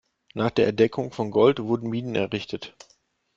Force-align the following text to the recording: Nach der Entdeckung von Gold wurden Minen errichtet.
Nach 0.33 0.49
der 0.49 0.67
Entdeckung 0.67 1.11
von 1.11 1.29
Gold 1.29 1.59
wurden 1.61 1.87
Minen 1.87 2.15
errichtet. 2.15 2.75